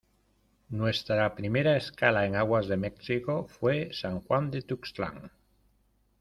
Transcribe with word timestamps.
nuestra 0.69 1.35
primera 1.35 1.77
escala 1.77 2.25
en 2.25 2.35
aguas 2.35 2.67
de 2.67 2.75
México, 2.75 3.45
fué 3.47 3.93
San 3.93 4.21
Juan 4.21 4.49
de 4.49 4.63
Tuxtlan. 4.63 5.29